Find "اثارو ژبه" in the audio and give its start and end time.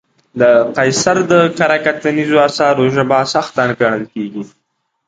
2.47-3.19